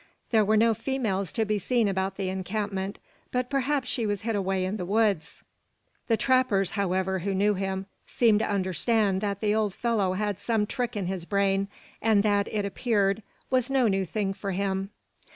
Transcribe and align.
There 0.31 0.43
were 0.43 0.57
no 0.57 0.73
females 0.73 1.31
to 1.33 1.45
be 1.45 1.59
seen 1.59 1.87
about 1.87 2.17
the 2.17 2.29
encampment, 2.29 2.97
but 3.31 3.51
perhaps 3.51 3.87
she 3.87 4.07
was 4.07 4.23
hid 4.23 4.35
away 4.35 4.65
in 4.65 4.77
the 4.77 4.83
woods. 4.83 5.43
The 6.07 6.17
trappers, 6.17 6.71
however, 6.71 7.19
who 7.19 7.35
knew 7.35 7.53
him, 7.53 7.85
seemed 8.07 8.39
to 8.39 8.49
understand 8.49 9.21
that 9.21 9.41
the 9.41 9.53
old 9.53 9.75
fellow 9.75 10.13
had 10.13 10.39
some 10.39 10.65
trick 10.65 10.95
in 10.95 11.05
his 11.05 11.25
brain; 11.25 11.67
and 12.01 12.23
that, 12.23 12.47
it 12.47 12.65
appeared, 12.65 13.21
was 13.51 13.69
no 13.69 13.87
new 13.87 14.03
thing 14.07 14.33
for 14.33 14.53
him. 14.53 14.89